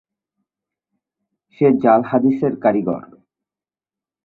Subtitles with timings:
[1.53, 3.03] সে জাল হাদিসের কারিগর’।